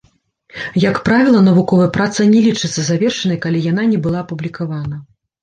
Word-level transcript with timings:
Як 0.83 0.95
правіла, 1.09 1.41
навуковая 1.49 1.89
праца 1.97 2.25
не 2.33 2.41
лічыцца 2.47 2.79
завершанай, 2.89 3.37
калі 3.45 3.63
яна 3.71 3.87
не 3.93 3.99
была 4.09 4.19
апублікавана. 4.27 4.95